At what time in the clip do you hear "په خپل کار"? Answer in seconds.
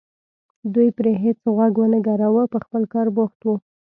2.53-3.07